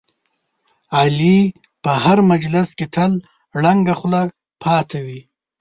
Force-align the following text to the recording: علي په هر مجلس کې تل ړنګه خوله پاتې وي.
علي 0.99 1.39
په 1.83 1.91
هر 2.03 2.17
مجلس 2.31 2.69
کې 2.77 2.85
تل 2.95 3.11
ړنګه 3.61 3.93
خوله 3.99 4.21
پاتې 4.63 4.99
وي. 5.05 5.21